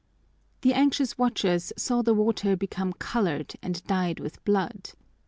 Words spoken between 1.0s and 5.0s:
watchers saw the water become colored and dyed with blood.